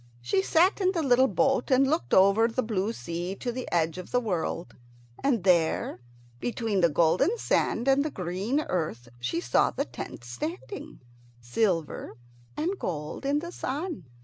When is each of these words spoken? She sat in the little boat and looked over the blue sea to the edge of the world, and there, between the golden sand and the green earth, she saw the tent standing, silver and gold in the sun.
She 0.19 0.41
sat 0.41 0.81
in 0.81 0.93
the 0.93 1.03
little 1.03 1.27
boat 1.27 1.69
and 1.69 1.87
looked 1.87 2.11
over 2.11 2.47
the 2.47 2.63
blue 2.63 2.91
sea 2.91 3.35
to 3.35 3.51
the 3.51 3.71
edge 3.71 3.99
of 3.99 4.09
the 4.09 4.19
world, 4.19 4.75
and 5.23 5.43
there, 5.43 5.99
between 6.39 6.81
the 6.81 6.89
golden 6.89 7.37
sand 7.37 7.87
and 7.87 8.03
the 8.03 8.09
green 8.09 8.61
earth, 8.61 9.09
she 9.19 9.39
saw 9.39 9.69
the 9.69 9.85
tent 9.85 10.23
standing, 10.23 11.01
silver 11.39 12.17
and 12.57 12.79
gold 12.79 13.27
in 13.27 13.37
the 13.41 13.51
sun. 13.51 14.07